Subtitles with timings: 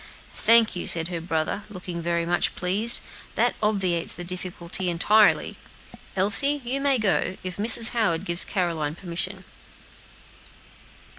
[0.33, 3.03] "Thank you," said her brother, looking very much pleased;
[3.35, 5.57] "that obviates the difficulty entirely.
[6.15, 7.89] Elsie, you may go, if Mrs.
[7.91, 9.43] Howard gives Caroline permission."